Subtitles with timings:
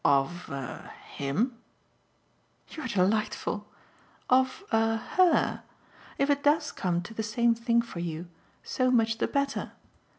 [0.03, 1.59] "Of a HIM?"
[2.69, 3.69] "You're delightful.
[4.31, 5.61] Of a HER!
[6.17, 8.27] If it does come to the same thing for you,
[8.63, 9.73] so much the better.